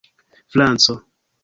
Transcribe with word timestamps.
franco 0.55 0.95